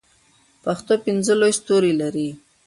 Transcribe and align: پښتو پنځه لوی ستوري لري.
پښتو 0.63 0.93
پنځه 1.05 1.33
لوی 1.39 1.53
ستوري 1.59 1.93
لري. 2.01 2.29